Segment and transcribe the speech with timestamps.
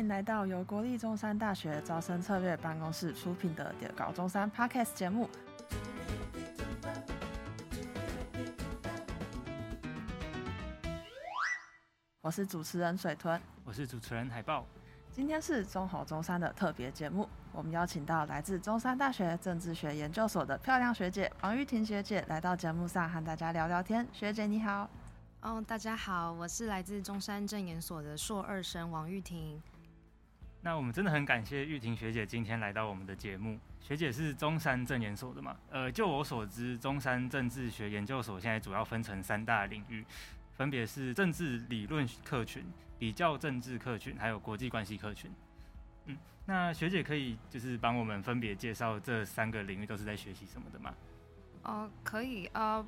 [0.00, 5.28] 迎来到由国立中山大学招生策略办公室出品的《中高中山》Podcast 节目。
[12.22, 14.64] 我是主持人水豚，我是主持人海豹。
[15.12, 24.06] 今天是中猴中山的特别节目，我们邀请到来自中山大学政治学研究所的漂亮学姐王玉婷学姐来到节目上和大家聊聊天。
[24.12, 24.88] 学姐你好。
[25.42, 29.60] 哦，大家好，我是来自中山政研所的硕二生王玉婷。
[30.62, 33.58] 那我们真的很感谢玉婷学姐今天来到我们的节目。
[33.80, 35.56] 学姐是中山政研所的嘛？
[35.70, 40.04] 呃，就我所知，中山政治学研究所现在主要分成三大领域，
[40.58, 42.62] 分别是政治理论课群、
[42.98, 45.30] 比较政治课群，还有国际关系课群。
[46.04, 50.94] 嗯，那学姐可以就是帮我们分别介绍这三个领域都是在学习什么的吗？
[51.62, 52.84] 哦，可以，呃，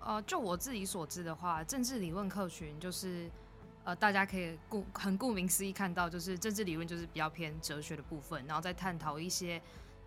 [0.00, 3.30] 呃，就我自己所知的话，政治理论课群就是。
[3.82, 9.60] 呃，大家可以顾很顾名思义看到，就是政治理论就是比较偏哲学的部分，然后再探讨一些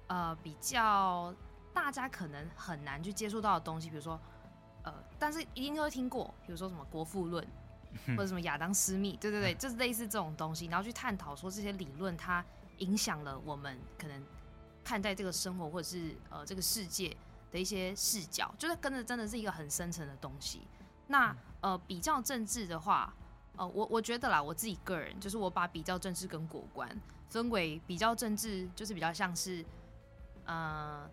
[0.08, 1.34] 呃比较
[1.74, 4.20] 大家可能很难去接触到的东西，比如说
[4.84, 7.46] 呃，但是一定都会听过，比如说什么国富论
[8.10, 12.46] 或者什么亚当斯密，对对对，就是类似这种东西，然后去探讨说这些理论它
[12.78, 14.24] 影响了我们可能
[14.84, 17.18] 看待这个生活或者是呃这个世界
[17.52, 20.62] 的一些视角，就是跟着真的是一个很深层的东西。
[21.08, 23.12] 那呃比较政治的话。
[23.56, 26.90] 呃，我我觉得啦，我自己个人就是我把比较政治跟国关
[27.30, 29.64] 分为比较政治，就是比较像是，
[30.46, 31.10] 呃，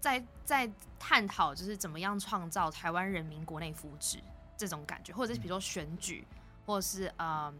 [0.00, 4.18] 在在探讨就是怎么样创造台湾人民国内福祉
[4.56, 6.26] 这种感觉，或者是比如说选举，
[6.66, 7.52] 或者是呃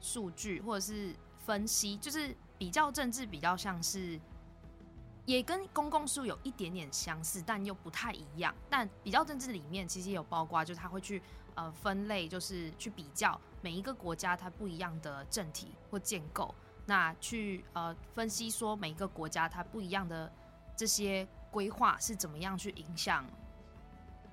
[0.00, 1.14] 数据，或者是
[1.46, 4.20] 分析，就是比较政治比较像是。
[5.26, 8.54] 也跟公共事务有一点点相似，但又不太一样。
[8.68, 11.22] 但比较政治里面其实也有包括，就是他会去
[11.54, 16.54] 呃分类，就是去比较每一个国家它不一样的政体或建构，
[16.86, 20.32] 那去呃分析说每一个国家它不一样的
[20.76, 23.24] 这些规划是怎么样去影响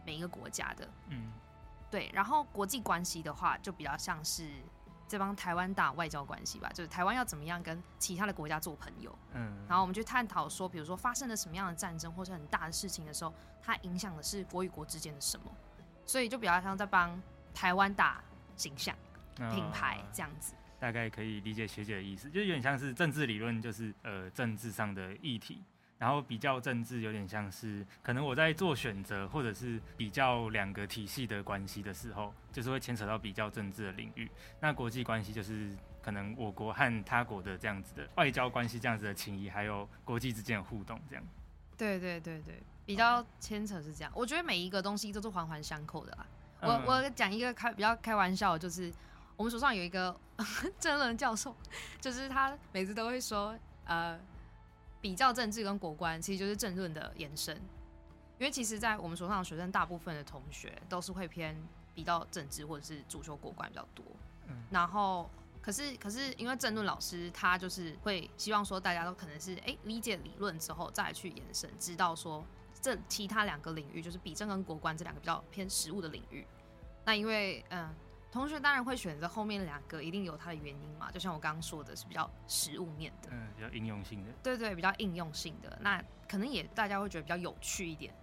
[0.05, 0.87] 每一个国家的。
[1.07, 1.31] 嗯，
[1.89, 2.09] 对。
[2.13, 4.49] 然后国际关系的话，就比较像是。
[5.07, 9.13] 在帮台湾打外交关系吧，就是台湾要怎么样跟其他的国家做朋友。
[9.33, 15.51] 嗯，然后我们去探讨说，比如说发生了什么样的战争或是很大的事情的时候，它影响的是国与国之间的什么，
[16.11, 17.17] 所以就比较像在帮
[17.53, 18.21] 台湾打
[18.57, 18.93] 形象、
[19.53, 20.53] 品牌这样子。
[20.53, 25.63] 哦，大概可以理解学姐的意思，就有点像是政治理论，就是呃政治上的议题。
[25.97, 34.29] 然后比较政治有点像是，可能我在做选择或者是比较两个体系的关系的时候，就是会牵扯到比较政治的领域。
[34.59, 41.23] 那国际关系就是可能我国和他国的这样子的外交关系，这样子的情谊，还有国际之间的互动，这样。
[41.77, 44.11] 对对对对，比较牵扯是这样。
[44.15, 46.25] 我觉得每一个东西都是环环相扣的啦。
[46.61, 48.91] 我我讲一个开比较开玩笑，就是
[49.35, 50.15] 我们手上有一个
[50.79, 51.55] 政论教授，
[51.99, 54.19] 就是他每次都会说，呃。
[55.01, 57.55] 比较政治跟国关其实就是政论的延伸，
[58.37, 61.57] 因为其实，在我们手上的学生，大部分的同学都是会偏
[61.95, 64.05] 比较政治或者是主修国关比较多。
[64.45, 65.27] 嗯，然后
[65.59, 72.45] 可是可是因为政论老师他就是会希望说大家都可能是哎理解理论之后再去延伸，知道说
[72.81, 76.45] 这其他两个领域就是比政跟国关这两个比较偏实务的领域。
[77.05, 77.89] 那因为嗯。
[78.31, 81.11] 同学当然会选择后面两个，一定有它的原因嘛。
[81.11, 84.31] 就像我刚刚说的，是比较实务面的，嗯，比较应用性的。
[84.41, 88.13] 对对，比较应用性的，那可能也大家会觉得比较有趣一点。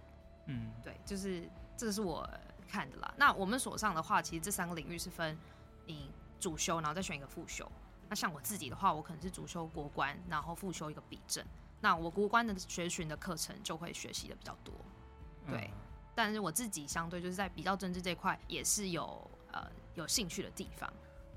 [0.47, 2.27] 嗯，对，就是这个是我
[2.67, 3.13] 看的啦。
[3.17, 5.37] 那我们所上的话，其实这三个领域是分
[5.85, 6.09] 你
[6.39, 7.71] 主修，然后再选一个副修。
[8.09, 11.45] 那像我自己的话，我可能是主修国关，然后副修一个比政。
[11.81, 14.73] 那我国关的学群的课程就会学习的比较多。
[15.47, 15.77] 对，嗯，
[16.15, 19.65] 但是我自己相对就是在比较政治这块也是有呃。
[19.95, 20.89] 有兴趣的地方，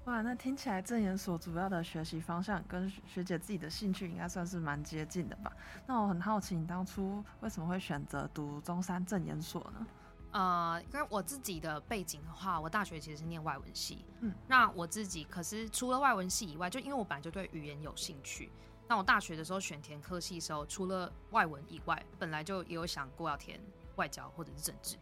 [0.04, 5.50] 哇，那听起来证研所主要的学习方向跟学姐自己的兴趣应该算是蛮接近的吧？
[5.84, 9.86] 那我很好奇，你当初为什么会选择读中山证研所呢？
[10.30, 18.52] 呃，因为我自己的背景的话，我大学其实是念外文系，嗯，那我自己可是除了外文系以外，就因为我本来就对语言有兴趣，
[18.88, 23.60] 那我大学的时候选填科系的时候，除了外文以外，本来就也有想过要填
[23.96, 24.96] 外交或者是政治。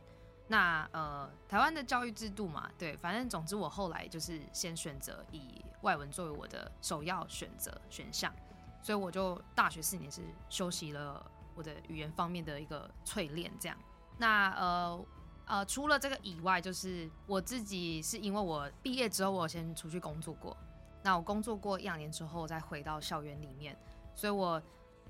[0.46, 8.34] 那呃，台湾的教育制度嘛，对，反正总之我后来就是先选择以外文作为我的首要选择选项，
[8.82, 11.24] 所以我就大学四年是修习了
[11.54, 13.78] 我的语言方面的一个淬炼，这样。
[14.18, 15.06] 那呃
[15.46, 20.56] 呃，除了这个以外，就是我自己是因为我毕业之后我先出去工作过，
[21.02, 23.76] 那我工作过一两年之后再回到校园里面，
[24.14, 24.62] 所以我。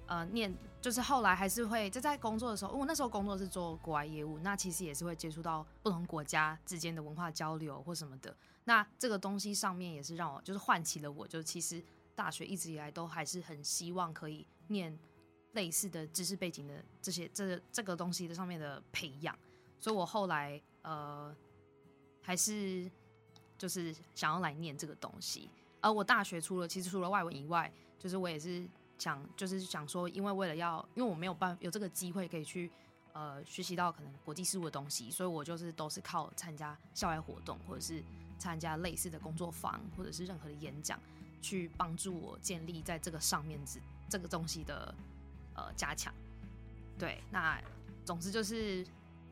[0.07, 8.37] 呃，念就是后来还是会就在工作的时候，我那时候工作是做国外业务，那其实也是会接触到不同国家之间的文化交流或什么的。
[8.65, 11.81] 那这个东西上面也是让我就是唤起了我，就其实
[12.17, 14.99] 大学一直以来都还是很希望可以念
[15.53, 19.39] 类似的知识背景的这些这这个东西的上面的培养，
[19.79, 21.33] 所以我后来呃
[22.21, 22.91] 还是
[23.57, 25.49] 就是想要来念这个东西。
[25.81, 28.69] 而我大学除了其实除了外文以外，就是我也是
[28.99, 32.71] 想就是想说，因为为了要因为我没有办法有这个机会可以去。
[33.13, 38.01] 呃，学习到可能国际事务的东西，所以我就是都是靠参加校外活动，或者是
[38.39, 40.97] 参加类似的工作坊，或者是任何的演讲，
[41.43, 44.95] 去帮助我建立在这个上面这这个东西的
[45.57, 46.15] 呃加强。
[46.97, 47.61] 对，那
[48.05, 48.87] 总之就是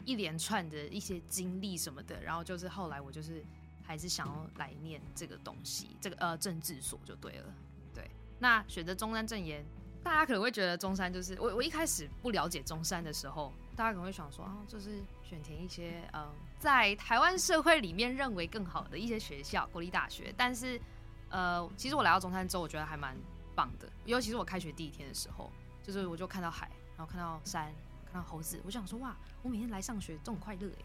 [0.05, 3.44] 一连串的一些经历什么的，然后就是后来我就是
[3.88, 7.55] 还是想要来念这个东西，这个呃政治所就对了。
[7.94, 9.64] 对，那选择中山正研，
[10.05, 13.52] 大家可能会觉得中山就是我我一开始不了解中山的时候。
[13.75, 20.34] 大家可能会想说啊，就是选填一些嗯，在台湾社会里面认为更好的一些学校，国立大学。
[20.37, 20.81] 但是，
[21.29, 23.17] 呃，其实我来到中山之后，我觉得还蛮
[23.55, 23.88] 棒的。
[24.05, 27.73] 尤其是我开学第一天的时候，就是我就看到海，然后看到山，
[28.05, 30.84] 看到猴子，我想说哇，我每天来上学这么快乐哎，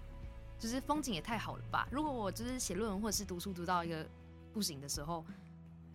[0.59, 1.87] 就是风景也太好了吧。
[1.91, 4.05] 如果我就是写论文或者是读书读到一个
[4.53, 5.23] 不行的时候，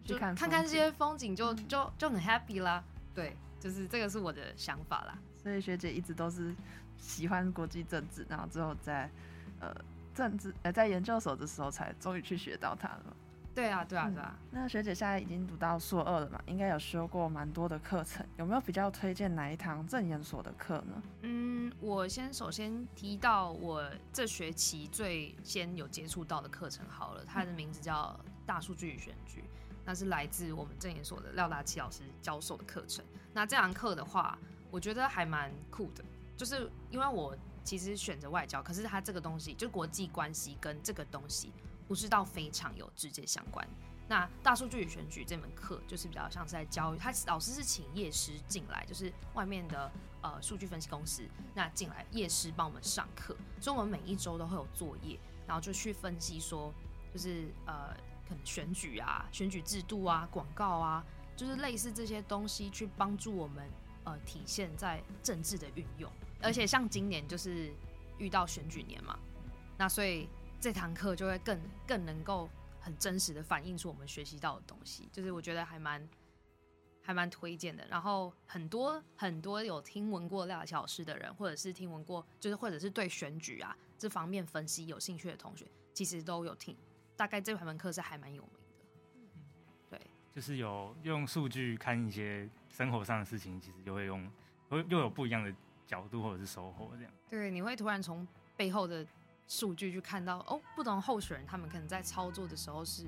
[0.04, 2.82] 就看看这些风景就就就很 happy 啦。
[3.14, 5.18] 对，就是这个是我的想法啦。
[5.42, 6.54] 所以学姐一直都是。
[7.00, 9.08] 喜欢国际政治，然后之后在
[9.60, 9.72] 呃
[10.12, 13.16] 政治呃在研究所的时候才终于去学到它了。
[13.54, 14.34] 对啊，对啊，对啊。
[14.36, 21.02] 嗯，那学姐现在已经读到硕二了嘛，应该有修过蛮多的课程，有没有比较推荐哪一堂政研所的课呢？
[21.22, 29.44] 嗯，我先首先提到我这学期最先有接触到的课程好了，它的名字叫大数据与选举，
[29.84, 33.04] 那是来自我们政研所的廖大奇老师教授的课程。
[33.32, 34.36] 那这堂课的话，
[34.70, 36.04] 我觉得还蛮酷的。
[36.36, 41.52] 就是因为我其实选择外交，可是它这个东西就国际关系跟这个东西
[41.86, 43.66] 不是到非常有直接相关。
[44.08, 49.90] 那大数据与选举这门课就是比较像是在教育，他老师是请业师进来，就是外面的
[50.22, 51.22] 呃数据分析公司
[51.54, 56.72] 那进来业师帮我们上课，所以我们每一周都会有作业，然后就去分析说，
[57.12, 57.94] 就是呃
[58.26, 61.04] 可能选举啊、选举制度啊、广告啊，
[61.36, 63.68] 就是类似这些东西去帮助我们
[64.04, 66.10] 呃体现在政治的运用。
[66.40, 67.70] 而且像今年就是
[68.16, 69.18] 遇到选举年嘛，
[69.76, 70.28] 那所以
[70.58, 72.48] 这堂课就会更更能够
[72.88, 76.08] 很真实的反映出我们学习到的东西，就是我觉得还蛮
[77.02, 77.86] 还蛮推荐的。
[77.86, 86.74] 然后很多很多有听闻过廖小诗的人，或者是听闻过，就是或者是对选举啊这方面分析有兴趣的同学，其实都有听。
[87.14, 88.52] 大概这门课是还蛮有名
[89.90, 90.00] 的，对，
[90.34, 94.32] 就是有用数据看一些生活上的事情，其实就会用，
[94.70, 95.54] 又又有不一样的。
[95.88, 99.06] 角度或者是收获这样，对，你会突然从背后的
[99.48, 103.04] 数据去看到哦，不同候选人他们可能在操作的时候是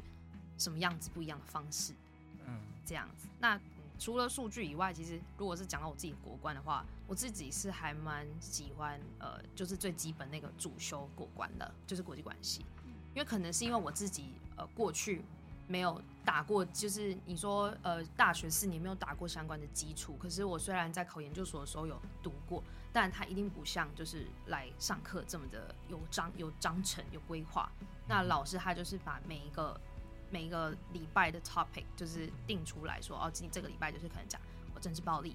[0.59, 1.93] 什么样子不一样的方式，
[2.47, 3.29] 嗯，这样子。
[3.39, 3.61] 那、嗯、
[3.99, 12.65] 除了数据以外，其实如果是讲到我自己国关的话，我自己是还蛮喜欢呃，就是最基本那个主修过关的，就是国际关系，
[13.15, 15.23] 因为可能是因为我自己呃过去。
[15.69, 20.17] 没有打过，就是你说呃，大学四年没有打过相关的基础。
[20.17, 22.63] 可是我虽然在考研究所的时候有读过，
[22.93, 27.69] 但它一定不像就是来上课这么的有章有章程有规划。
[28.07, 29.81] 那老师他就是把每一个
[30.31, 34.41] 每一个礼拜的 topic 就是定出来说，哦，今这个礼拜就是可能讲
[34.73, 35.35] 我政治暴力，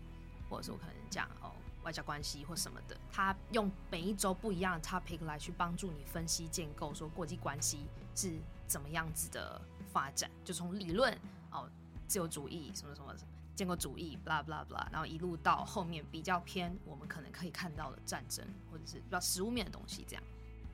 [0.49, 1.51] 或者是我可能讲哦
[1.83, 2.95] 外交关系或什么的。
[3.11, 7.79] 他用每一周不一样的 topic 来去帮助你分析建构，说国际关系
[8.15, 8.31] 是
[8.65, 9.59] 怎么样子的。
[9.95, 11.17] 发展就从理论
[11.51, 11.69] 哦，
[12.05, 13.15] 自由主义什么什么
[13.55, 20.23] 建国主义，blah blah blah，然后一路到后面比较偏我们可能可以看到的战争或者是比较实物面的东西，这样。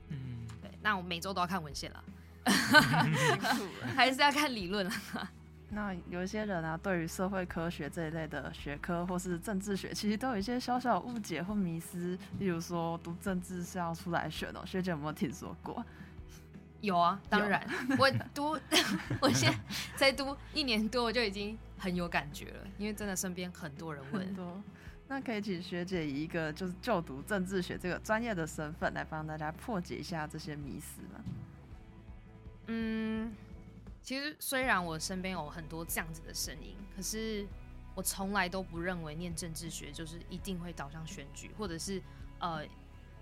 [0.08, 0.72] 嗯，对。
[0.82, 2.04] 那我每周都要看文献了，
[3.96, 4.92] 还是要看理论了。
[5.70, 12.18] 那有一些人啊，对于社会科学这一类的学科或是政治学，其实都有一些小小误解或迷思。
[12.40, 15.86] 例如说，读政治是要出来选哦，学姐有没有听说过？
[16.82, 17.66] 有啊，当然，
[17.98, 18.60] 我读，
[19.22, 19.60] 我现在
[19.96, 24.26] 才读一年多，我就已经很有感觉了，因为真的身边很多人问。
[24.26, 24.62] 很多，
[25.08, 31.24] 那可以请学姐以一个就是就读政治学这个专业的身份来帮大家破解一下这些迷思吗？
[32.68, 33.32] 嗯，
[34.02, 37.46] 其实虽然我身边有很多这样子的声音，可是
[37.94, 42.02] 我从来都不认为念政治学就是一定会导向选举，或者是
[42.40, 42.66] 呃。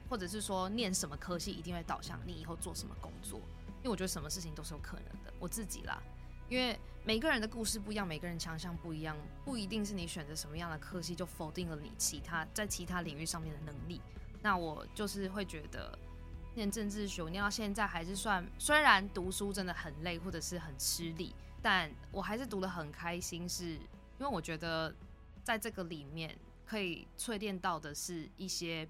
[0.10, 3.40] 或者是说念什么科系一定会导向你以后做什么工作，
[3.78, 5.32] 因为我觉得什么事情都是有可能的。
[5.40, 6.02] 我自己啦，
[6.50, 14.02] 因为每个人的故事不一样，每个人强项不一样，不一定是你选择什么样的科系就否定了你其他在其他领域上面的能力。
[14.42, 15.98] 那我就是会觉得，
[16.56, 23.80] 念政治学，念到现在还是算，虽然读书真的很累或者是很吃力，但我还是读得很开心，是因
[24.20, 24.94] 为我觉得
[25.44, 28.88] 在这个里面可以淬炼到的是一些，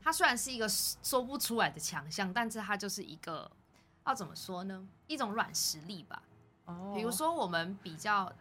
[0.00, 3.50] 它虽然是一个说不出来的强项，但是它就是一个
[4.06, 4.86] 要怎么说呢？
[5.06, 6.22] 一种软实力吧。
[6.64, 8.32] 哦，比如说我们比较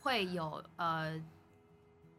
[0.00, 1.22] 会有呃。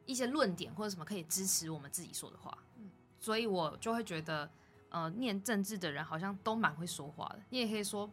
[0.07, 4.47] 一些论点或者什么可以支持我们自己说的话，嗯，所以我就会觉得，
[4.89, 7.39] 呃，念政治的人好像都蛮会说话的。
[7.49, 8.07] 你也可以说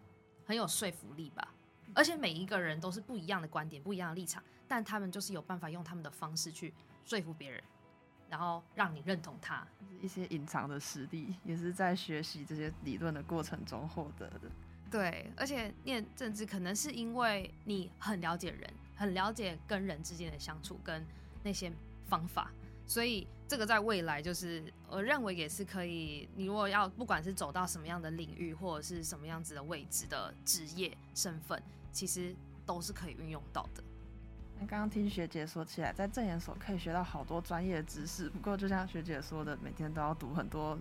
[0.46, 1.46] 很有说服力吧。
[1.92, 6.72] 而且每一个人都是不一样的观点、不一样的立场，但他们就是有办法用他们的方式去
[7.04, 7.62] 说服别人，
[8.32, 9.62] 然后让你认同他。
[10.00, 14.50] 一些隐藏的实力也是在学习这些理论的过程中获得的。
[14.90, 21.04] 对，而且念政治可能是因为你很了解人，很了解跟人之间的相处跟。
[21.44, 21.72] 那些
[22.06, 22.52] 方法，
[22.86, 26.28] 所以这个在未来就是我认为也是可以。
[26.36, 31.60] 你如果要不管是走到什么样的领域，或者是什么样子的位置的职业身份，
[31.90, 32.32] 其实
[32.64, 33.82] 都是可以运用到的。
[34.62, 38.30] 那刚刚听学姐说起来，在政研所可以学到好多专业知识。
[38.30, 40.78] 不过就像学姐说的，每天都要读很多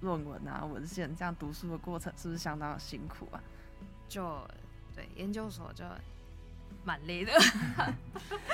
[0.00, 3.42] 论文啊、文献，这样读书的过程是不是相当的辛苦啊？
[4.08, 4.40] 就
[4.94, 5.84] 对，研究所就
[6.82, 7.32] 蛮累的。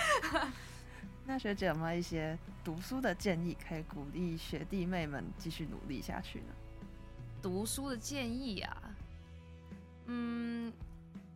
[1.24, 6.46] 那学姐有没有一些读书的建议，可以鼓励学弟妹们继续努力下去呢？
[7.40, 8.76] 读书的建议啊，
[10.06, 10.72] 嗯，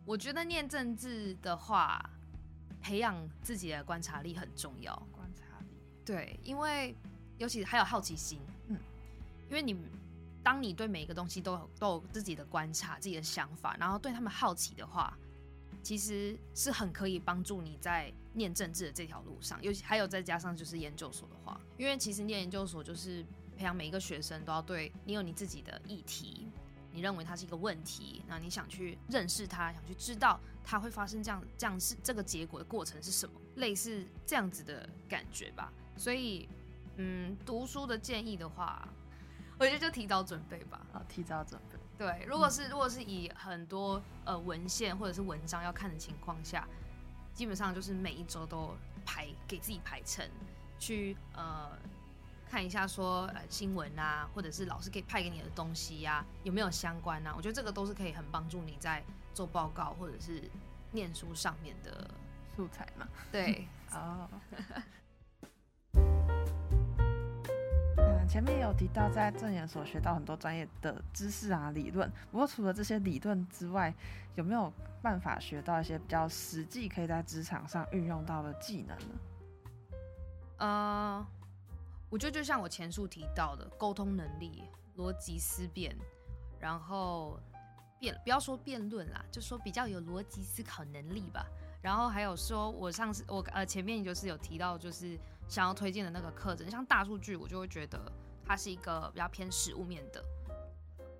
[0.03, 2.09] 我觉得念政治的话，
[2.81, 4.93] 培养自己的观察力很重要。
[5.11, 5.67] 观察力，
[6.03, 6.95] 对，因为
[7.37, 8.77] 尤其还有好奇心，嗯，
[9.49, 9.77] 因为你
[10.43, 15.15] 当你对每一个东西都有都有自己的观察、自己的想法，然后对他们好奇的话，
[15.83, 23.23] 其实是很可以帮助你在念政治的这条路上，尤其还有再加上就是研究所的话，因为其实念研究所就是
[23.57, 26.47] 培养每一个学生都要对你有你自己的议题，
[26.91, 35.71] 你认为它是一个问题，那你想去认识它，想去知道它会发生这样这样是这个结果的过程是什么，类似这样子的感觉吧。
[35.97, 36.47] 所以，
[36.97, 38.87] 嗯，读书的建议的话，
[39.57, 40.85] 我觉得就提早准备吧。
[40.93, 41.77] 啊，提早准备。
[41.97, 46.67] 对，如果是如果是以很多呃文献或者是文章要看的情况下，
[47.33, 50.27] 基本上就是每一周都排给自己排成，
[50.79, 51.71] 去呃
[52.51, 57.33] 看一下说呃新闻啊，或者是老师给派给你的东西呀、啊、有没有相关啊？
[57.37, 59.01] 我觉得这个都是可以很帮助你在
[59.33, 60.43] 做报告或者是
[60.91, 62.11] 念书上面的
[62.53, 63.07] 素材嘛。
[63.31, 63.65] 对，
[63.95, 64.27] 哦。
[68.27, 72.11] 前面有提到，在证研所学到很多专业的知识啊、理论。
[72.31, 73.93] 不过，除了这些理论之外，
[74.35, 79.15] 有没有办法学到一些比较实际可以在职场上运用到的技能呢？
[80.57, 81.27] 呃，
[82.11, 84.65] 我觉得就像我前述提到的，沟通能力、
[84.97, 85.97] 逻辑思辨，
[86.59, 87.39] 然后
[87.97, 91.43] 辩不要说辩论啦，就说比较有逻辑思考能力吧。
[91.81, 95.17] 然后还有说，我上次我呃前面就是有提到，就是。
[95.47, 97.99] 想要推荐的那个课程，像大数据，我就会觉得
[98.45, 100.23] 它是一个比较偏实务面的，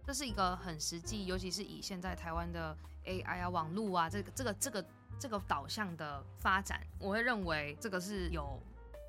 [0.05, 4.85] 这是一个很实际，尤其是以现在台湾的 AI 啊、网络啊这个这个这个
[5.19, 8.57] 这个导向的发展，我会认为这个是有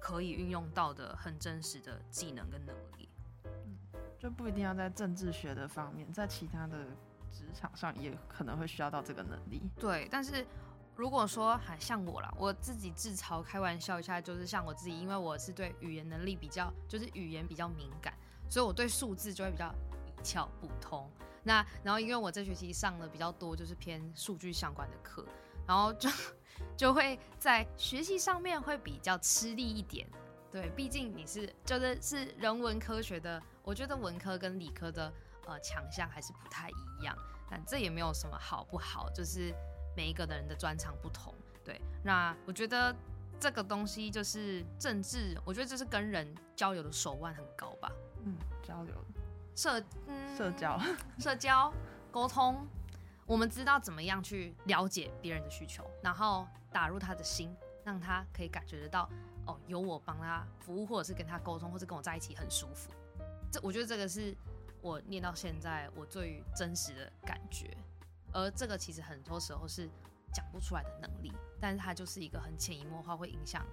[0.02, 3.08] 可以运用到的很真实的技能跟能力。
[3.44, 3.78] 嗯，
[4.18, 6.86] 就不一定要在政治学的方面，在其他的
[7.30, 9.62] 职场上也可能会需要到这个能力。
[9.78, 10.44] 对，但是。
[10.94, 18.12] 如果说还像我啦，我自己自嘲开玩笑一下，就是像我自己，因为我是对语言能力比较，就是语言比较敏感，
[18.46, 19.74] 所以我对数字就会比较
[20.06, 21.10] 一窍不通。
[21.42, 25.24] 那然后因为我这学期上了比较多，就是偏数据相关的课，
[25.66, 26.10] 然后就
[26.76, 30.06] 就会在学习上面会比较吃力一点。
[30.50, 35.12] 对，毕竟你是就是是人文科学的，我觉得文科跟理科的
[35.46, 37.16] 呃强项还是不太一样，
[37.50, 39.54] 但这也没有什么好不好，就是。
[39.94, 42.96] 每一个的人的专长不同，对，那我觉得
[43.38, 47.92] 这个东西就是政治，我觉得这是跟人交流的手腕很高吧。
[48.24, 48.94] 嗯，交流，
[49.54, 50.80] 社，嗯，社交，
[51.18, 51.70] 社交，
[52.10, 52.66] 沟通，
[53.32, 57.50] 我们知道怎么样去了解别人的需求，然后打入他的心，
[57.82, 59.08] 让他可以感觉得到，
[59.46, 62.90] 哦，有我帮他服务，或者是跟他沟通，或者跟我在一起很舒服。
[63.50, 64.36] 这我觉得这个是
[64.82, 67.74] 我念到现在我最真实的感觉。
[68.34, 69.88] 而这个其实很多时候是
[70.30, 73.64] 讲不出来的能力，但是它就是一个很潜移默化会影响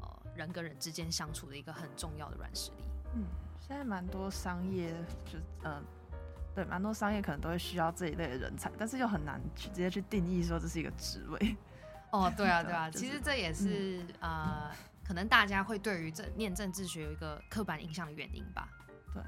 [0.00, 2.82] 呃人跟人之间相处的一个很重要的软实力。
[3.14, 3.26] 嗯，
[3.60, 4.92] 现在蛮多商业
[5.24, 5.80] 就呃
[6.58, 11.56] 对，蛮多商业可能都会需要这一类的人才，但是又很难去直接去定义说这是一个职位。
[12.10, 14.70] 哦， 对啊，对啊，就是、其实这也是、嗯、呃
[15.06, 18.68] 可能大家会对于这念政治学有一个刻板印象的原因吧。
[19.14, 19.22] 对。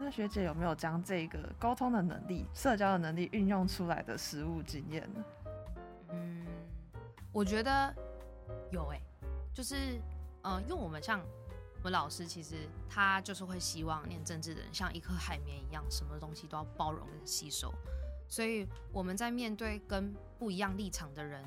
[0.00, 5.24] 那学姐有没有将这个沟通的能力、社交的能力运用出来的实务经验呢？
[6.08, 6.46] 嗯，
[7.32, 7.94] 我觉得
[8.70, 9.02] 有诶、欸，
[9.52, 10.00] 就是
[10.40, 11.20] 呃，因为我们像
[11.78, 17.72] 我们老师，其实他就是会希望念政治的人像一颗海绵一样，什么东西都要包容跟吸收。
[18.28, 21.44] 所以我们在面对跟不一样立场的人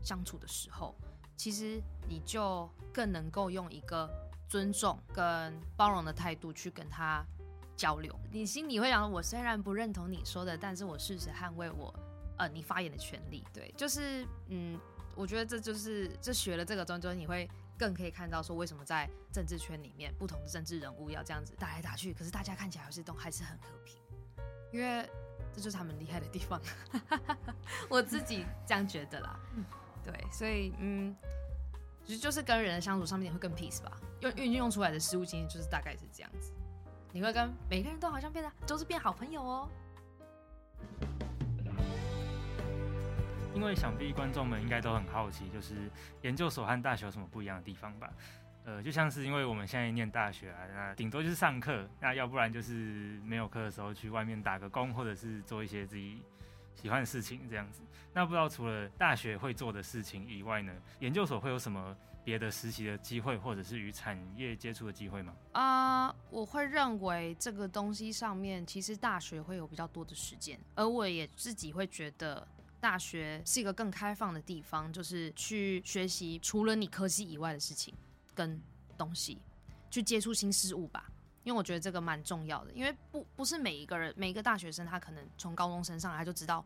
[0.00, 0.94] 相处的时候，
[1.36, 4.08] 其实你就更能够用一个
[4.48, 7.24] 尊重跟包容的态度去跟他
[7.76, 8.14] 交流。
[8.30, 11.92] 你心里会想，我虽然不认同你说的，但是我誓死捍卫我
[12.38, 13.44] 呃你发言的权利。
[13.52, 14.78] 对，就是嗯，
[15.16, 23.96] 我觉得这就是这学了这个之后，你会更可以看到说，为什么在政治圈里面，不同的政治人物要这样子打来打去，可是大家看起来还是都还是很和平，
[24.70, 25.08] 因为。
[25.52, 26.62] 这就是他们厉害的地方，
[27.90, 29.36] 我自己这样觉得啦。
[30.04, 31.12] 对，所以嗯，
[32.04, 34.00] 其实就是跟人的相处上面会更 peace 吧。
[34.20, 36.52] 用运用出来的实务经验就是大概是这样子。
[37.12, 39.68] 你会跟每个人都好像变得都是变好朋友哦。
[43.60, 45.74] 因为想必观众们应该都很好奇，就是
[46.22, 48.10] 研究所和大学有什么不一样的地方吧？
[48.64, 56.22] 呃，就像是因为我们现在念大学啊，那顶多就是上课，那要不然就是没有课的时候去外面打个工，或者是做一些自己
[56.74, 57.82] 喜欢的事情这样子。
[58.14, 65.34] 那不知道除了大学会做的事情以外呢，研究所会有什么别的实习的机会，或者是与产业接触的机会吗？
[65.52, 72.46] 啊、我会认为这个东西上面其实大学会有比较多的时间，而我也自己会觉得
[72.80, 77.94] 大学是一个更开放的地方，就是去学习除了你科系以外的事情。
[78.32, 78.58] 跟
[78.96, 79.36] 东西
[79.90, 81.10] 去接触新事物吧，
[81.42, 82.72] 因为我觉得这个蛮重要的。
[82.72, 86.64] 因为不不是每一个人，每一个大学生，他可能从高中生上来就知道，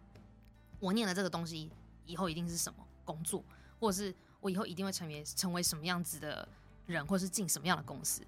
[0.79, 1.69] 我念的这个东西
[2.07, 3.43] 以后一定是什么工作，
[3.81, 6.47] 或者是我以后一定会成为成为什么样子的
[6.87, 8.23] 人，或是进什么样的公司。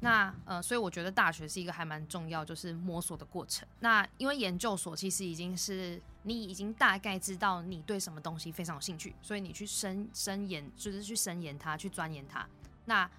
[0.00, 3.66] 那呃，所以我觉得大学是一个还蛮重要，就是摸索的过程。
[3.80, 12.46] 那因为研究所其实已经是你已经大概知道你对什么东西非常有兴趣，所以你去深深研，就是去深研它，去钻研它。
[12.84, 13.10] 那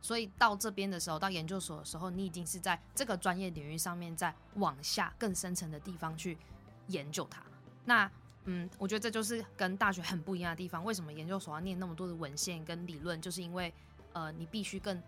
[0.00, 6.38] 所以到这边的时候，到研究所的时候，你已经是在这个专业领域上面，在往下更深层的地方去
[6.86, 7.42] 研究它。
[7.84, 8.10] 那
[8.44, 10.84] 嗯，我觉得这就是跟大学很不一样的地方。
[10.84, 13.20] 为什么研究所要念那么多的文献跟理论？
[13.20, 13.72] 就是因为
[14.12, 15.02] 呃，你必须更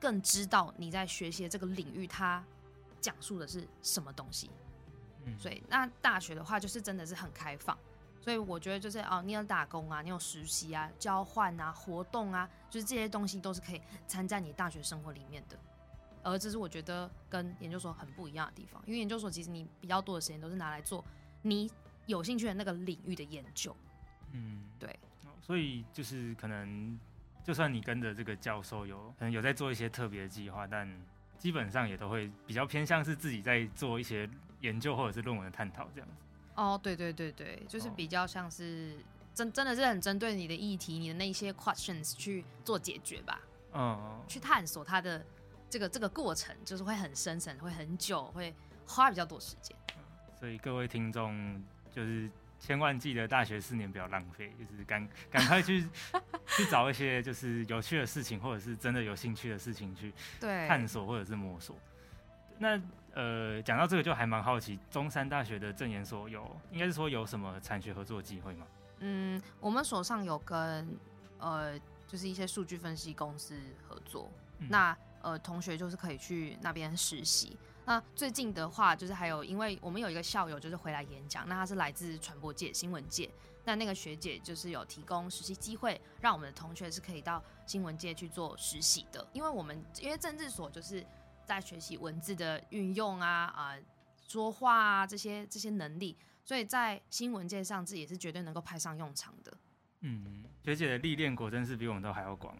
[0.00, 2.44] 更知道你在学习的这个领域它
[3.00, 4.50] 讲述的是什么东西。
[5.26, 7.76] 嗯，所以那大学的话，就是真的是很开放。
[8.18, 15.56] 所以我觉得就是哦，你有打工啊，你有实习啊，交换啊，活动啊，就是这些东西都是可以参在你大学生活里面的。
[16.24, 21.04] 而这是我觉得跟研究所很不一样的地方，因为研究所其实你比较多的时间都是拿来做
[21.42, 21.70] 你
[22.06, 23.76] 有兴趣的那个领域的研究。
[24.32, 24.98] 嗯，对。
[25.40, 26.98] 所以就是可能，
[27.44, 30.90] 就算你跟着这个教授有可能有在做一些特别的计划，但
[31.38, 34.28] 基本上也都会比较偏向是自己在做一些
[34.60, 36.14] 研究或者是论文的探讨这样子。
[36.54, 38.96] 哦，对对对对，就是比较像是
[39.34, 43.40] 真真的是很针对你的议题，你的那些 questions 去做解决吧，
[43.74, 45.24] 嗯，去探索它的
[45.68, 48.54] 这个这个过程，就是会很深层，会很久，会
[48.86, 49.76] 花比较多时间。
[50.40, 55.86] 所以各位听众，就是千万记得大学四年不要浪费，就是赶赶快去
[56.48, 61.76] 去找一些就是有趣的事情，或者是真的有兴趣的事情去探索或者是摸索。
[62.58, 62.80] 那
[63.16, 68.66] 呃，讲到这个就还蛮好奇，中山大学的政研所有，应该是说有什么产学合作机会吗？
[68.98, 70.86] 嗯，我们所上有跟
[71.38, 77.56] 呃，就是一些数据分析公司合作，嗯、那呃，同学就是可以去那边实习。
[77.86, 83.30] 那最近的话，就是还有，因为我们有一个校友就是回来演讲，那他是来自传播界、新闻界，
[83.64, 89.26] 那那个学姐就是有提供实习机会，让我们的同学是可以到新闻界去做实习的。
[89.32, 91.02] 因为我们因为政治所就是。
[91.46, 93.82] 在学习文字的运用啊啊、呃，
[94.26, 99.56] 说话啊这些这些能力，所以在新闻界上，这也是绝对能够派上用场的。
[100.00, 102.54] 嗯，学姐的历练果真是比我们都还要广。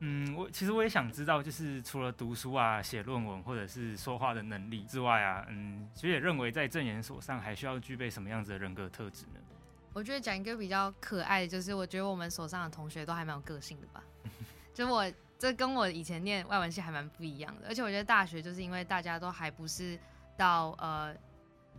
[0.00, 9.40] 嗯，我其实我也想知道，就是除了读书啊、写论文或者是说话的能力之外啊，嗯，学姐认为在证研所上还需要具备什么样子的人格特质呢？
[9.92, 14.02] 我觉得讲一个比较可爱的，就是我觉得我们所上的同学都还蛮有个性的吧。
[14.74, 15.08] 就我。
[15.40, 19.98] 这跟我以前念外文系还蛮不一样的，而且我觉得大学就是因为大家都还不是
[20.36, 21.16] 到呃，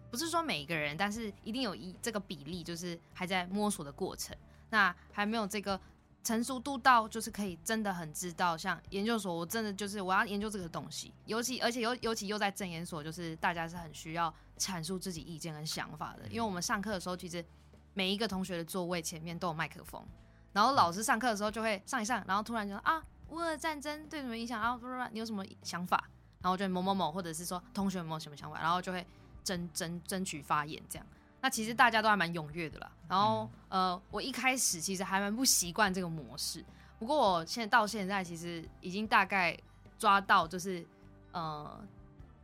[0.10, 4.36] 不是说每一个人，但是一定有一这个比例，就是还在摸索的过程，
[4.72, 5.80] 那还没有这个
[6.24, 17.46] 成熟度到，就是可以真的很知道，像研究所，我真的就是我要研究这个东西，尤其而且尤尤其又在证研所，就是大家是很需要阐述自己意见跟想法的，因为我们上课的时候，其实
[17.94, 20.04] 每一个同学的座位前面都有麦克风，
[20.52, 23.04] 然后老师上课的时候就会上一上，然后突然就啊。
[23.32, 24.62] 乌俄战争对什么影响？
[24.62, 26.10] 然后不不不，你有什么想法？
[26.42, 29.06] 然后就某某某，或者是说同学有没有什么想法，然后就会
[29.44, 31.06] 争争争取发言这样。
[31.42, 32.92] 那其实大家都还蛮踊跃的啦。
[33.08, 36.64] 然后呃，我一开始其实还蛮不习惯这个模式，
[37.00, 39.58] 不过我现在到现在其实已经大概
[39.98, 40.86] 抓到就是
[41.32, 41.80] 呃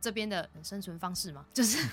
[0.00, 1.86] 这边的生存方式嘛， 就是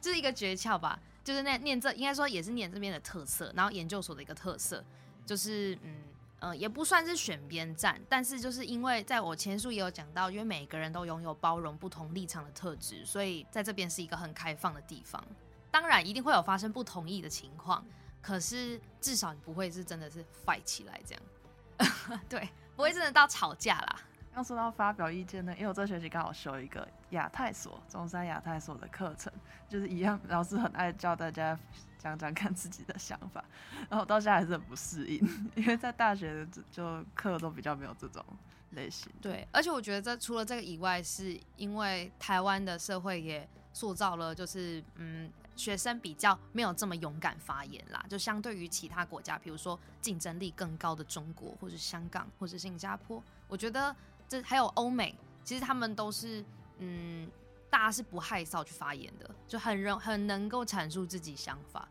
[0.00, 0.98] 这是一个诀窍吧。
[1.22, 4.82] 就是那念这应该说也是念这边的特色，然后研究所的一个特色，
[5.26, 6.07] 就是嗯。
[6.40, 15.22] 呃，也不算是选边站，但是就是因为在我前述也有讲到，因为每个人都拥有包容不同立场的特质，所以在这边是一个很开放的地方。
[15.70, 17.84] 当然，一定会有发生不同意的情况，
[18.22, 24.00] 可是至少你不会是真的是 fight 起来这样， 对，不会真的到吵架啦。
[24.32, 29.32] 刚说到发表意见呢，因为我这学期刚好修一个亚太所，中山亚太所的课程，
[29.68, 31.58] 就是一样，老师很爱教大家。
[31.98, 33.44] 讲讲看自己的想法，
[33.90, 35.18] 然后到现在还是很不适应，
[35.56, 38.24] 因为在大学的就课都比较没有这种
[38.70, 39.10] 类型。
[39.20, 48.04] 对，而且我觉得这除了这个以外，是因为台湾的社会也塑造了，就是嗯，学生比较没有这么勇敢发言啦。
[48.08, 53.94] 就相对于其他国家，比如说竞争力更高的中国，或者香港，或者新加坡，我觉得
[54.28, 56.44] 这还有欧美，其实他们都是
[56.78, 57.28] 嗯。
[57.70, 61.88] 大家是不害臊去发言的，就很容很能够阐述自己想法。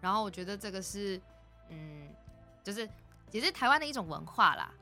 [0.00, 1.20] 然后我觉得这个是，
[1.68, 2.08] 嗯，
[2.64, 2.88] 就是
[3.30, 4.72] 也是台湾的一种文化啦。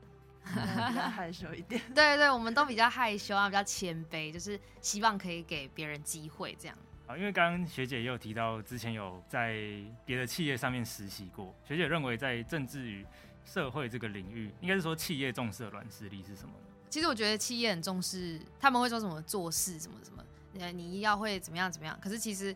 [0.44, 1.78] 比较害羞一点。
[1.94, 6.78] 对对，我们都比较害羞啊，比较谦卑，就是希望可以给别人机会这样。
[7.06, 9.58] 啊，因为刚刚学姐也有提到，之前有在
[10.06, 11.54] 别的企业上面实习过。
[11.66, 13.04] 学姐认为在政治与
[13.44, 16.66] 社会这个领域，应该是说企业重视的软实力是什么呢？
[16.88, 20.24] 其实我觉得企业很重视，他们会说什么做事什么什么。
[20.72, 21.98] 你要会怎么样怎么样？
[22.00, 22.54] 可是其实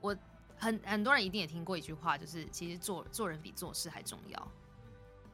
[0.00, 0.16] 我
[0.56, 4.48] 很很多人一定也听过一句话，就是其实做做人比做事还重要。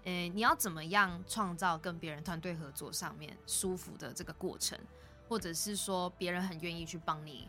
[0.05, 4.77] 诶，你要怎么样创造跟别人团队合作上面舒服的这个过程，
[5.29, 7.49] 或者是说别人很愿意去帮你，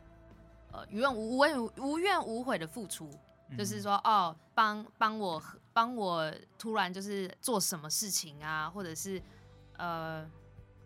[0.72, 3.10] 呃，无怨无无无怨无悔的付出，
[3.58, 5.42] 就是说哦，帮帮我
[5.74, 9.20] 帮我突然就是做什么事情啊，或者是
[9.78, 10.30] 呃，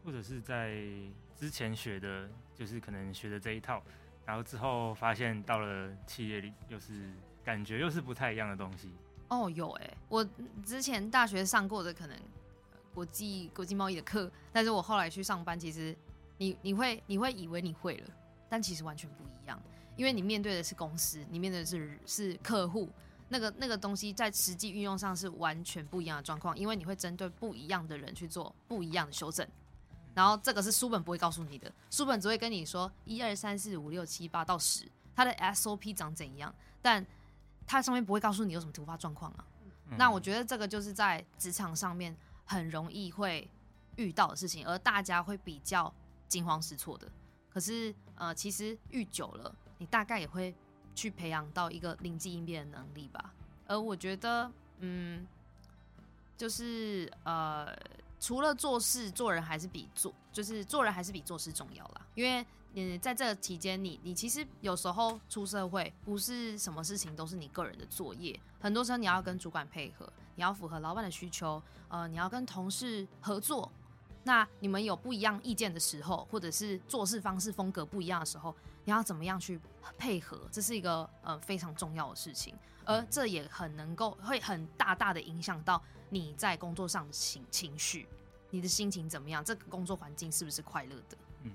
[0.05, 0.81] 或者是在
[1.37, 2.29] 之前学的。
[2.57, 3.79] 就是可能学的这一套，
[4.25, 8.91] 然后之后发现到了企业里，又是感觉又是不太一样的东西。
[9.27, 10.27] 哦，有哎、我
[10.65, 12.19] 之前大学上过的可能
[12.95, 15.95] 国际国际贸易的课，但是我后来去上班，其实
[16.39, 18.09] 你你会你会以为你会了，
[18.49, 19.61] 但其实完全不一样，
[19.95, 22.89] 因为你面对的是公司，你面对的是是客户，
[23.29, 29.47] 那个那个东西在实际运用上是完全不一样的状况，因为你会针对不一样的人去做不一样的修正。
[30.17, 34.83] 然后这个是书本不会告诉你的，书本只会跟你说一二三四五六七八到十，
[35.15, 36.51] 它的 SOP 长怎样，
[36.81, 37.05] 但
[37.67, 39.45] 它上面不会告诉你有什么突发状况啊。
[39.91, 39.95] 嗯。
[39.95, 43.47] 那我觉得这个就是在职场上面很容易会
[43.97, 45.93] 遇到的事情，而大家会比较
[46.27, 47.07] 惊慌失措的。
[47.51, 50.51] 可是呃，其实遇久了，你大概也会
[50.95, 53.35] 去培养到一个临机应变的能力吧。
[53.67, 55.27] 而我觉得，嗯，
[56.35, 57.71] 就是呃。
[58.19, 62.05] 除了做事，做人还是比做，就是做人还是比做事重要啦。
[62.15, 73.71] 因为，嗯，在这期间，你你其实有时候出社会，不是什么事情都是你个人的作业，很多时候你要跟主管配合，你要符合老板的需求，呃，你要跟同事合作。
[74.23, 78.53] 那你们有不一样意见的时候，或者是做事方式风格不一样的时候，
[78.83, 79.57] 你要怎么样去
[79.97, 80.47] 配合？
[80.51, 85.81] 这是一个呃非常重要的事情，而这也很能够会很大大的影响到。
[86.09, 88.07] 你在工作上的情情绪，
[88.49, 89.43] 你的心情怎么样？
[89.43, 91.17] 这个工作环境是不是快乐的？
[91.43, 91.51] 嗯，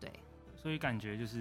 [0.00, 0.12] 对。
[0.56, 1.38] 所以感觉就是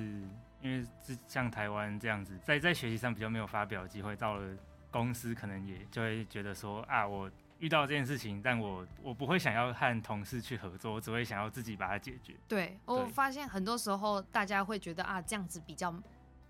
[0.61, 0.85] 因为
[1.27, 4.55] 像台湾这样子，在在学习上比较没有发表机会，到了
[4.91, 12.35] 公司可能也就会觉得说啊，我遇到这件事情，但我我不会想要和同事去合作，我只会想要自己把它解决。
[12.47, 15.91] 对，我发现很多时候大家会觉得啊，这样子比较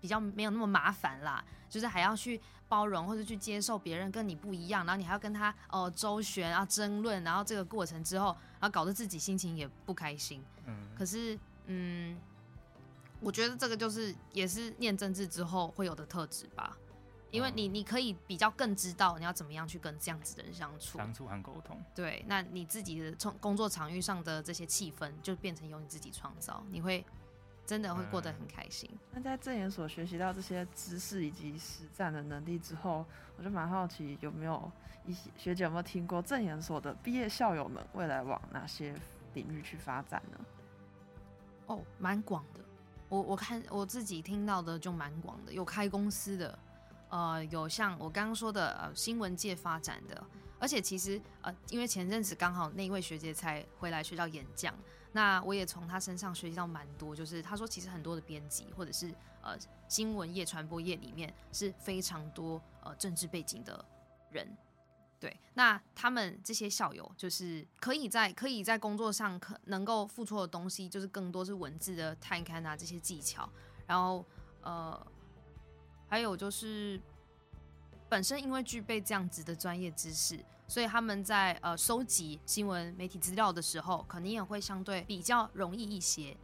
[0.00, 2.40] 比较没有那么麻烦啦，就是还要去。
[2.68, 10.44] 包容或者去接受别人跟你不一样，然后你还要跟他哦、呃、周旋啊争论，然后这个过程之后，然后搞得自己心情也不开心。
[10.64, 12.18] 嗯，可是嗯，
[13.20, 16.76] 我觉得这个就是也是念政治之后会有的特质吧，
[17.30, 21.80] 因为你你可以比较更知道你要怎么样去跟这样子的人相处，相处和沟通。
[21.94, 27.06] 对，那你自己的从工作场域上的这些气氛就变成由你自己创造，你会。
[27.66, 28.88] 真的会过得很开心。
[29.10, 33.04] 那在证研所学习到这些知识以及实战的能力之后，
[33.36, 34.70] 我就蛮好奇，有没有
[35.04, 38.94] 一些学姐有没有听过证研所的毕业校友们未来往哪些
[39.34, 40.38] 领域去发展呢？
[41.66, 42.60] 哦，蛮广的。
[43.08, 46.58] 我我看我自己听到的就蛮广的，有开公司的，
[47.08, 50.24] 呃，有像我刚刚说的呃新闻界发展的，
[50.58, 54.72] 而且其实呃，因为前阵子刚好那一位学姐才回来学校演讲。
[55.16, 59.08] 那我也从他身上学习到蛮多，就是他说其实很多的编辑或者是
[59.40, 59.56] 呃
[59.88, 63.82] 新闻业、传播业里面是非常多呃政治背景的
[64.30, 64.46] 人。
[65.18, 73.48] 对，那他们这些校友就是可以在可以在工作上可能够付出的东西，就是更多是文字的探勘啊这些技巧，
[73.86, 74.22] 然后
[74.60, 75.06] 呃
[76.10, 77.00] 还有就是
[78.10, 86.36] 本身因为具备这样子的专业知识，所以他们在呃收集新闻媒体资料的时候，肯定也会相对比较容易一些。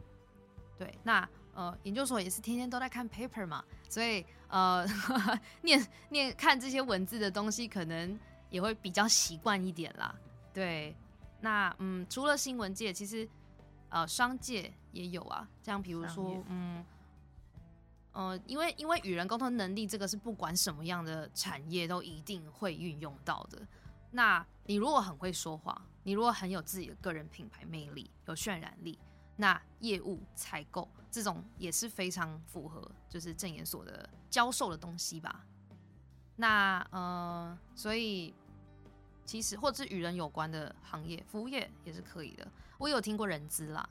[0.77, 4.85] 对，那呃研究所也是天天都在看 paper 嘛，所以呃
[5.61, 8.19] 念念看这些文字的东西可能。
[8.53, 10.13] 也会比较习惯一点啦，
[10.53, 10.95] 对，
[11.41, 13.27] 那嗯，除了新闻界，其实
[13.89, 16.85] 呃，商界也有啊，像比如说，嗯，
[18.11, 23.59] 呃，因为因为与人沟通能力，这个是不管什么样的产业都一定会运用到的。
[24.13, 28.97] 那你如果很会说话，你如果很有自己的个人品牌魅力，有渲染力，
[29.35, 35.43] 那业务采购这种也是非常符合就是证研所的教授的东西吧。
[36.37, 38.33] 那呃，所以。
[39.25, 42.45] 其实，或者是与人有关的行业，服务业也是可以的。
[42.77, 43.87] 我有听过人资啦，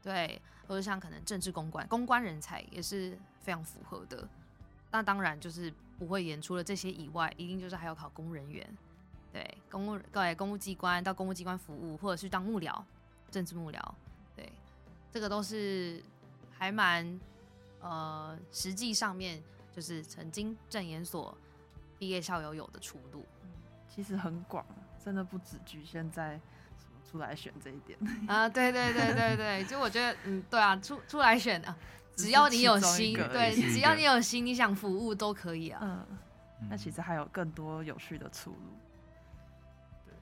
[0.00, 4.28] 对，或者像可能政治公关、公关人才也是非常符合的。
[4.92, 8.64] 那当然就是不会演，除了这些以外，一定就是还要考公人员，
[9.32, 12.82] 对，公务各位公务机关到公务机关服务，或者是当幕僚、
[13.30, 13.80] 政治幕僚，
[14.34, 14.52] 对，
[15.12, 16.02] 这个都是
[16.58, 17.20] 还蛮
[17.80, 19.42] 呃，实际上面
[19.74, 21.36] 就是曾经证研所
[21.98, 23.24] 毕业校友有的出路。
[23.88, 24.64] 其实很广，
[25.04, 26.34] 真的不只局限在
[26.78, 28.48] 什么出来选这一点啊！
[28.48, 31.76] 对对对对对，就我觉得，嗯，对啊，出出来选啊，
[32.14, 35.80] 只要你有心，对，只要你有心，你想服务都可以啊。
[35.82, 36.06] 嗯，
[36.70, 38.58] 那其实还有更多有趣的出路。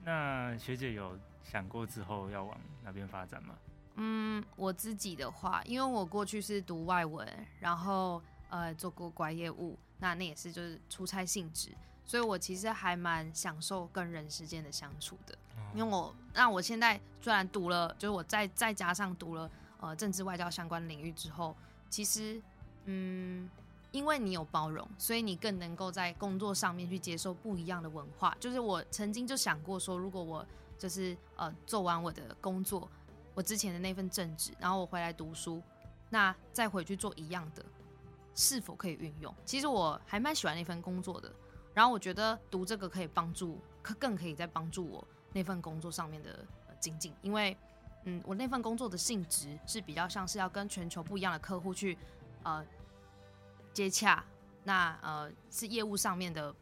[0.03, 3.55] 对，那学姐有想过之后要往哪边发展吗？
[3.95, 7.27] 嗯，我自己的话，因为我过去是读外文，
[7.59, 11.69] 然后呃做过乖业务，那那也是就是出差性质。
[12.05, 15.37] 所以，我其实还蛮享受跟人之间的相处的，
[15.75, 21.55] 因为我那我现在虽然读了，就是我再再加上读了呃政治外交相关领域之后，
[21.87, 22.41] 其实
[22.85, 23.47] 嗯，
[23.91, 28.35] 因为你有包容，所以你更能够在工作上面去接受不一样的文化。
[28.39, 30.45] 就是我曾经就想过说，如果我
[30.77, 32.89] 就是呃做完我的工作，
[33.33, 35.61] 我之前的那份正职，然后我回来读书，
[36.09, 37.65] 那再回去做一样的，
[38.35, 39.33] 是否可以运用？
[39.45, 41.31] 其实我还蛮喜欢那份工作的。
[41.73, 46.45] 然后我觉得读这个可以帮助，可更可以在帮助我那份工作上面的
[46.79, 47.55] 精进，因为，
[48.03, 51.97] 嗯，我那份工作的性质是比较像是要跟全球不一样的客户去，
[52.43, 52.65] 呃，
[53.73, 54.23] 接洽，
[54.63, 56.53] 那呃是业务上面的，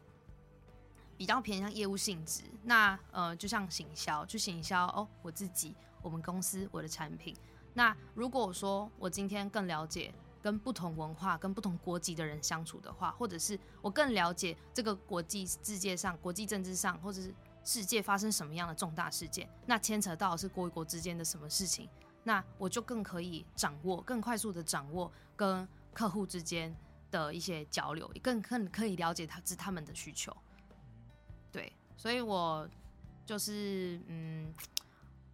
[1.16, 7.36] 比较偏向业务性质，那呃就像行销，去行销哦，我自己，我们公司，我的产品，
[7.74, 10.12] 那如果说我今天更了解。
[10.40, 21.88] 跟不同文化、跟不同国籍的人相处的话，或者是我更了解这个国际世界上、国际政治上，或者是世界发生什么样的重大事件，那牵扯到是国与国之间的什么事情，
[22.22, 26.74] 那我就更可以掌握、更快速的掌握跟客户之间
[27.10, 30.36] 的一些交流，更更可以了解他知他们的需求。
[31.50, 32.68] 对，所以我
[33.24, 34.52] 就是嗯，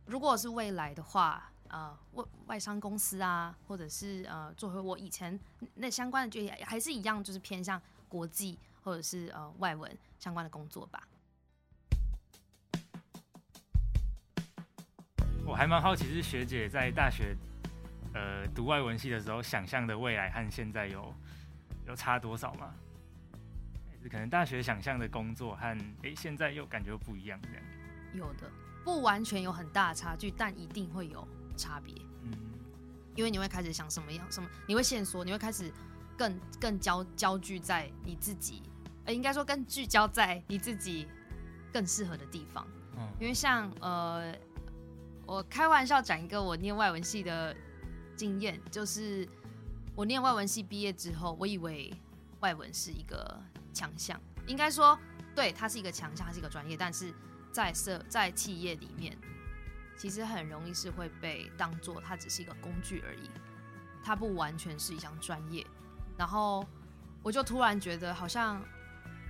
[0.06, 1.50] 如果是未来的话。
[1.68, 5.36] 呃，外外商公司啊，或者是呃，做回我以前
[5.74, 11.08] 那相关的，就业还是一样，就是偏向国际或者是呃外文相关的工作吧。
[15.44, 17.36] 我还蛮好奇，是学姐在大学
[18.12, 21.12] 呃读外文系的时候，想象的未来和现在有
[21.86, 22.74] 有差多少吗？
[24.10, 27.62] 可能大学想象的工作和诶现在又感觉不一样，这样。
[28.14, 28.50] 有的，
[28.84, 31.26] 不完全有很大的差距，但一定会有。
[31.56, 32.32] 差别，嗯，
[33.14, 35.72] 因为你会开始想什么样什么，你会线索，你会开始
[36.18, 38.60] 更更焦焦聚在你自己，
[39.04, 41.06] 呃，应该说更聚焦在你自己
[41.72, 42.66] 更适合的地方。
[42.96, 44.34] 嗯，因为像呃，
[45.26, 47.54] 我开玩笑讲一个我念外文系的
[48.16, 49.24] 经验，就是
[49.94, 51.92] 我念外文系毕业之后，我以为
[52.40, 53.40] 外文是一个
[53.72, 54.98] 强项，应该说
[55.34, 57.14] 对，它是一个强项，它是一个专业，但是
[57.52, 59.16] 在社在企业里面。
[59.96, 63.30] 其实很容易是会被当做它只是一个工具而已，
[64.02, 65.64] 它不完全是一项专业。
[66.18, 66.66] 然后
[67.22, 68.60] 我就突然觉得，好像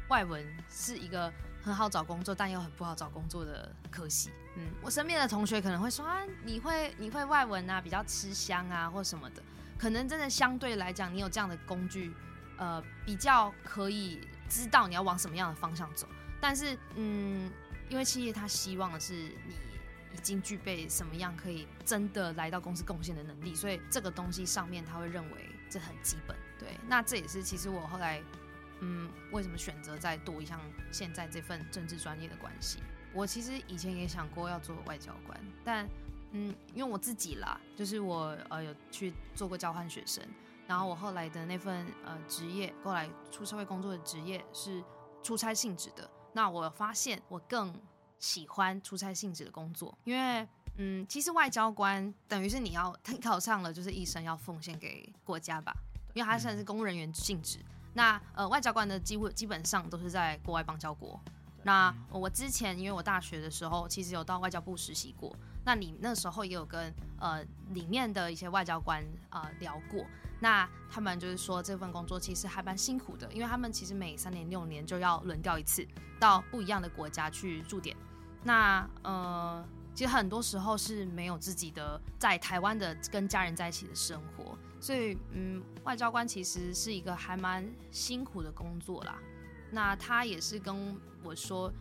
[0.08, 1.30] 外文是一个
[1.62, 4.30] 很好找工作，但又很不好找工作的科系。
[4.56, 9.42] 嗯，我身边的同学可能会说啊，你会你会外文啊，比较吃香啊，或什么的。
[9.84, 12.10] 可能真的相对来讲，你有这样的工具，
[12.56, 16.08] 呃，比较可以知道你要往什么样的方向走。
[16.40, 17.52] 但是，嗯，
[17.90, 19.54] 因为企业他希望的是你。
[20.14, 26.36] 已经具备什么样可以真的来到公司贡献的能力，所以这个东西上面他会认为这很基本。
[26.56, 28.22] 对，那这也是其实我后来
[28.80, 30.60] 嗯为什么选择再读一项
[30.92, 32.78] 现在这份政治专业的关系。
[33.12, 35.84] 我其实以前也想过要做外交官，但
[36.36, 40.22] 嗯因为我自己啦，就是我呃有去做过交换学生。
[40.66, 44.82] 然后我后来的那份呃职业，后来出社会工作的职业是
[45.22, 46.10] 出差性质的。
[46.32, 47.72] 那我发现我更
[48.18, 55.72] 喜欢出差性质的工作，因为嗯，其实外交官等于是你要 考上了，就是一生要奉献给国家吧，
[56.14, 57.58] 因为他算是公务人员性质。
[57.92, 61.20] 那呃，外交官的机会基本上都是在国外邦交国。
[61.62, 70.04] 那我之前因为我大学的时候其实有到外交部实习过，那你那时候也有跟呃里面的一些外交官呃聊过。
[70.40, 75.86] 那他们就是说，这份工作其实还蛮辛苦的，因为他们其实每三年六年就要轮调一次，
[76.20, 77.96] 到不一样的国家去驻点。
[78.42, 89.16] 那呃，其实很多时候是没有自己的在台湾的跟家人在一起的生活，所以嗯，外交官其实是一个还蛮辛苦的工作啦。
[89.70, 91.72] 那他也是跟我说，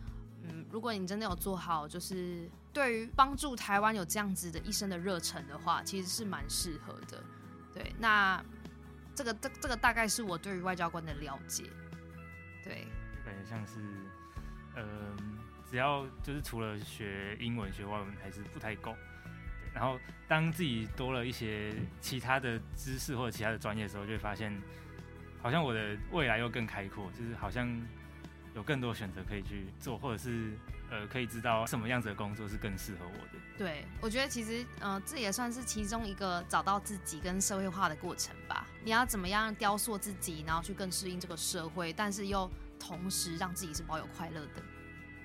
[0.42, 7.22] 嗯，如果你真的有做好，就是对于帮助台湾有这样子的一生的热忱的话，其实是蛮适合的。
[7.72, 8.44] 对，那
[9.14, 11.70] 这个这这个大概是我对于外交官的了解。
[12.64, 12.88] 对，
[13.24, 13.78] 感觉像是，
[14.74, 15.38] 嗯、
[15.70, 18.92] 只要就是除了学英文、学外文还是不太够。
[19.72, 24.52] 然后当自己多了一些其他的知识或者其他的专业的时候，就会发现，
[25.40, 27.70] 好像我的未来又更开阔，就是好像
[28.52, 30.52] 有更多选择可以去做，或者是。
[30.90, 33.42] 呃，可以知道什么样子的工作是更适合我的。
[33.58, 38.66] 对，我觉得其实，呃，这也算是其中一个找到自己跟社会化的过程吧。
[38.84, 44.62] 你要怎么样雕塑自己，然后去更适应这个社会，但是又同时让自己是保有快乐的。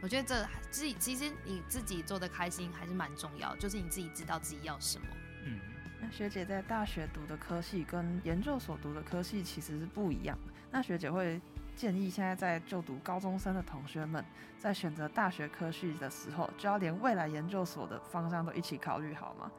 [0.02, 5.08] 我觉得这自己其实你自己做的开心还是蛮重要，就是你自己知道自己要什么。
[5.44, 5.60] 嗯，
[6.00, 10.54] 那学姐在大学读的科系跟研究所读的科系其实是不一样的。
[10.72, 11.40] 那学姐会。
[11.80, 14.22] 建议现在在就读高中生的同学们，
[14.58, 19.50] 在选择大学科系的时候，就要连未来研究所的方向都一起考虑好吗？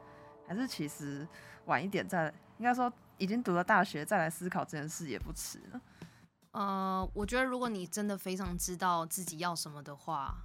[0.47, 1.27] 还是其实
[1.65, 5.81] 晚一点再，应该说已经读了大学再来思考这件事也不迟呢？
[6.51, 10.35] 呃，我觉得如果你真的非常知道自己要什么的话，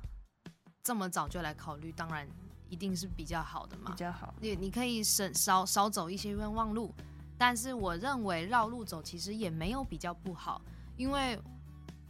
[0.82, 2.26] 这么早就来考虑，当然
[2.70, 3.90] 一定是比较好的嘛。
[3.90, 6.94] 比较好，你你可以省少少走一些冤枉路，
[7.36, 10.62] 但是我认为绕路走其实也没有比较不好，
[10.96, 11.38] 因为。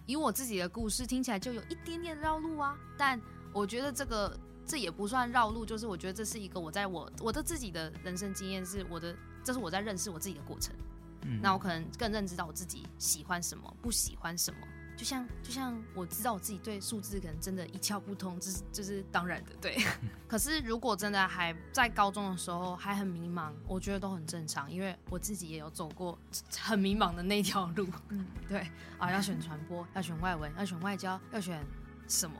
[0.06, 3.20] 以我自己的故事听起来就有一点点绕路啊，但
[3.52, 9.14] 我觉得这个这也不算绕路，就是我觉得这是一个我在我我的自己的人生经验，是我的，
[9.44, 10.74] 这是我在认识我自己的过程。
[11.22, 14.60] 嗯，那我可能更认知到我自己喜欢什么，不喜欢什么。
[14.96, 19.76] 就像就像我知道我自己对数字可能真的一窍不通，这是这是当然的，对。
[20.26, 26.18] 可是如果真的还在高中的时候还很迷茫，我觉得都很正常，因为我自己也有走过
[26.58, 27.86] 很迷茫的那条路。
[28.08, 28.66] 嗯， 对
[28.98, 31.62] 啊，要选传播，要选外文，要选外交，要选
[32.08, 32.36] 什么？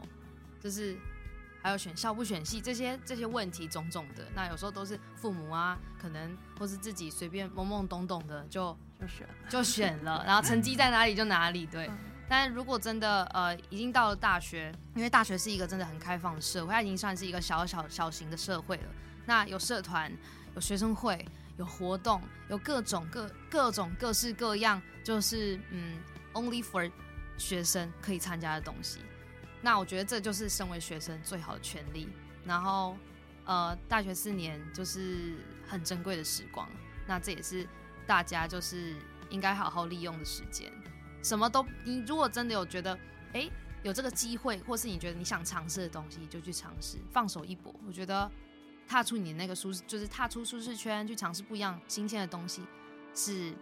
[0.59, 0.97] 就是
[1.63, 4.27] 还有选校不选系这些这些问题种种的。
[4.35, 11.91] 那有时候都是父母啊，可能或是自己随便懵懵懂懂的就就选就选了，然后成绩在哪里就哪里，对。
[12.29, 18.89] 但如果真的呃已经到了大学，因为大学是一个真的很开放的社会，它已经算是一个小小小型的社会了。
[19.25, 20.13] 那有社团，
[20.55, 21.25] 有学生会，
[21.57, 25.99] 有活动，有各种各各种各式各样，就是嗯
[26.35, 26.91] ，only for
[27.39, 29.01] 学生可以参加的东西。
[29.63, 32.09] 那我觉得这就是身为学生最好的权利。
[32.45, 32.97] 然后
[33.45, 35.35] 呃，大学四年就是
[35.67, 36.69] 很珍贵的时光，
[37.07, 37.67] 那这也是
[38.07, 38.95] 大家就是
[39.31, 40.73] 应该好好利用的时间。
[41.27, 42.95] 什么都，你如果真的有觉得，
[43.33, 47.75] 哎、欸，有这个机会，或是你觉得你想尝试的东西，就去尝试，放手一搏。
[47.85, 48.31] 我觉得
[48.87, 52.63] 踏出你的那个舒适，就是踏出舒适圈，去尝试不一样新鲜的东西，
[53.13, 53.53] 是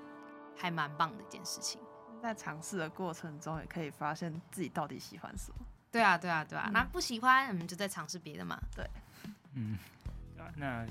[0.55, 1.81] 还蛮棒的一件事情。
[2.23, 5.65] 在尝试的过程中，也可以发现自己到底喜欢什么。
[5.91, 6.67] 对啊，对啊，对啊。
[6.67, 8.61] 嗯、那不喜欢，我们就再尝试别的嘛。
[8.77, 8.87] 对，
[9.55, 9.79] 嗯，
[10.39, 10.87] 啊，那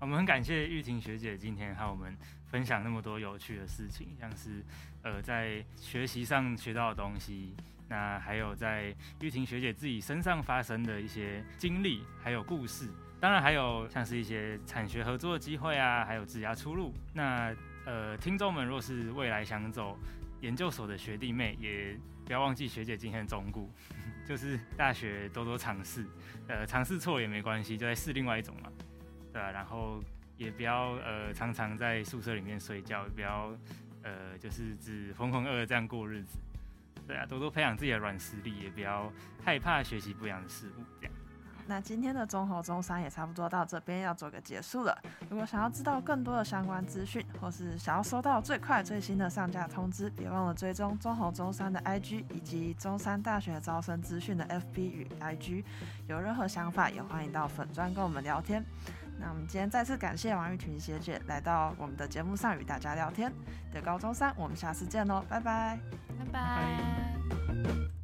[0.00, 2.12] 我们很感谢玉婷学姐今天和我们
[2.50, 4.64] 分享那么多有趣的事情，像是。
[5.02, 7.54] 呃，在学习上学到的东西，
[7.88, 12.88] 那还有在玉婷学姐自己身上发生的一些经历，还有故事，
[13.20, 16.92] 当然还有像是一些产学合作的机会啊，还有职涯出路。
[17.14, 17.54] 那
[17.86, 19.96] 呃，听众们若是未来想走
[20.40, 21.96] 研究所的学弟妹，也
[22.26, 23.70] 不要忘记学姐今天的忠告，
[24.26, 26.04] 就是大学多多尝试，
[26.48, 28.70] 呃，尝试错也没关系，就在试另外一种嘛，
[29.32, 29.52] 对吧？
[29.52, 30.02] 然后
[30.38, 33.52] 也不要呃常常在宿舍里面睡觉，也不要。
[34.04, 36.38] 呃，就是只浑浑噩噩这样过日子，
[37.06, 39.12] 对啊，多多培养自己的软实力，也不要
[39.44, 41.14] 害怕学习不一样的事物，这样。
[41.66, 44.96] 那今天的中猴中山也差不多到这边要做个结束了。
[45.28, 55.64] 如果想要知道更多的相关资讯，或是想要收到最快最新的上架通知，别忘了追踪中猴中山的 IG 以及中山大学招生资讯的 FB 与 IG。
[56.06, 58.64] 有任何想法，也欢迎到粉专跟我们聊天。
[59.20, 63.32] 那我们今天再次感谢王玉群学姐来到我们的节目上与大家聊天。
[63.72, 65.78] 的高中三，我们下次见喽，拜拜，
[66.18, 67.97] 拜拜。